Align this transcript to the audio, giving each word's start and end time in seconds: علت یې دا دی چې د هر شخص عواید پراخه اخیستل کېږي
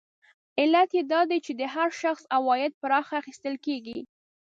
علت 0.59 0.89
یې 0.97 1.03
دا 1.11 1.21
دی 1.29 1.39
چې 1.45 1.51
د 1.59 1.61
هر 1.73 1.89
شخص 2.01 2.23
عواید 2.37 2.71
پراخه 2.81 3.13
اخیستل 3.21 3.55
کېږي 3.65 3.99